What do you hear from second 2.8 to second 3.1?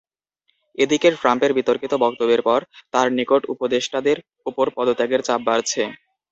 তাঁর